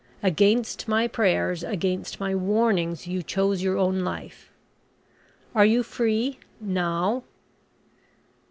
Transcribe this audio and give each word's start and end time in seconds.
Against 0.23 0.87
my 0.87 1.07
prayers, 1.07 1.63
against 1.63 2.19
my 2.19 2.33
warnings, 2.33 3.05
you 3.05 3.21
chose 3.21 3.61
your 3.61 3.77
own 3.77 3.99
life. 3.99 4.49
Are 5.53 5.63
you 5.63 5.83
free 5.83 6.39
now?" 6.59 7.21